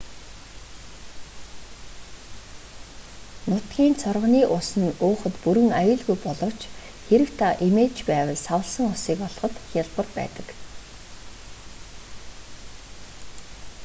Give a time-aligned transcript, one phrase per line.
[3.51, 6.61] нутгийн цоргоны ус нь уухад бүрэн аюулгүй боловч
[7.07, 10.47] хэрэв та эмээж байвал савласан усыг олоход хялбар байдаг